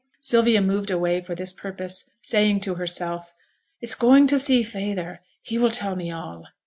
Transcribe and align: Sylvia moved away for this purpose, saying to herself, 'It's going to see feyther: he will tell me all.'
Sylvia 0.21 0.61
moved 0.63 0.89
away 0.89 1.21
for 1.21 1.35
this 1.35 1.53
purpose, 1.53 2.09
saying 2.21 2.61
to 2.61 2.73
herself, 2.73 3.31
'It's 3.81 3.93
going 3.93 4.25
to 4.25 4.39
see 4.39 4.63
feyther: 4.63 5.19
he 5.43 5.59
will 5.59 5.69
tell 5.69 5.95
me 5.95 6.09
all.' 6.11 6.47